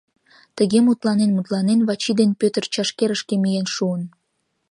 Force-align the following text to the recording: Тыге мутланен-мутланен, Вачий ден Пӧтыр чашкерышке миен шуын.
Тыге 0.57 0.79
мутланен-мутланен, 0.85 1.79
Вачий 1.87 2.15
ден 2.19 2.31
Пӧтыр 2.39 2.63
чашкерышке 2.73 3.35
миен 3.43 3.67
шуын. 3.75 4.03